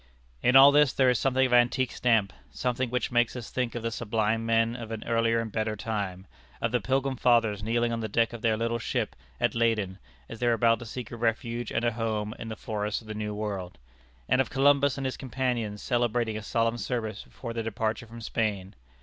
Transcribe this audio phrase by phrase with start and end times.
[0.41, 3.83] In all this there is something of antique stamp, something which makes us think of
[3.83, 6.25] the sublime men of an earlier and better time;
[6.59, 10.39] of the Pilgrim Fathers kneeling on the deck of their little ship at Leyden, as
[10.39, 13.13] they were about to seek a refuge and a home in the forests of the
[13.13, 13.77] New World;
[14.27, 18.73] and of Columbus and his companions celebrating a solemn service before their departure from Spain.